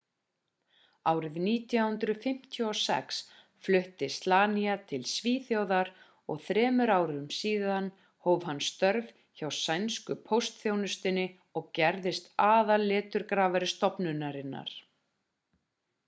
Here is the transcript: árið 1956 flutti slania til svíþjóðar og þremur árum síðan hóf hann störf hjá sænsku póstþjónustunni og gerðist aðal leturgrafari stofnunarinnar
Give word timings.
árið 1.09 1.35
1956 1.47 3.19
flutti 3.67 4.07
slania 4.15 4.77
til 4.93 5.01
svíþjóðar 5.11 5.91
og 6.35 6.41
þremur 6.47 6.93
árum 6.95 7.29
síðan 7.41 7.91
hóf 8.29 8.49
hann 8.49 8.63
störf 8.71 9.13
hjá 9.41 9.47
sænsku 9.61 10.17
póstþjónustunni 10.33 11.27
og 11.61 11.71
gerðist 11.81 12.33
aðal 12.49 12.81
leturgrafari 12.93 13.73
stofnunarinnar 13.77 14.75